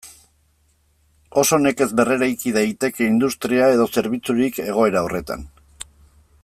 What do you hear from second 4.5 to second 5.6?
egoera horretan.